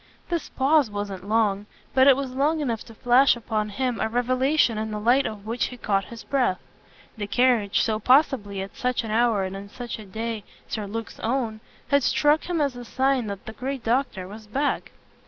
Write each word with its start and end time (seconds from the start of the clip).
This 0.29 0.49
pause 0.49 0.89
wasn't 0.89 1.29
long, 1.29 1.67
but 1.93 2.07
it 2.07 2.15
was 2.17 2.31
long 2.33 2.59
enough 2.59 2.83
to 2.85 2.95
flash 2.95 3.35
upon 3.35 3.69
him 3.69 3.99
a 3.99 4.09
revelation 4.09 4.79
in 4.79 4.89
the 4.89 4.99
light 4.99 5.27
of 5.27 5.45
which 5.45 5.65
he 5.65 5.77
caught 5.77 6.05
his 6.05 6.23
breath. 6.23 6.57
The 7.17 7.27
carriage, 7.27 7.81
so 7.83 7.99
possibly 7.99 8.63
at 8.63 8.75
such 8.75 9.03
an 9.03 9.11
hour 9.11 9.43
and 9.43 9.55
on 9.55 9.69
such 9.69 9.99
a 9.99 10.05
day 10.05 10.43
Sir 10.67 10.87
Luke's 10.87 11.19
own, 11.19 11.59
had 11.89 12.01
struck 12.01 12.45
him 12.49 12.59
as 12.61 12.75
a 12.75 12.83
sign 12.83 13.27
that 13.27 13.45
the 13.45 13.53
great 13.53 13.83
doctor 13.83 14.27
was 14.27 14.47
back. 14.47 14.91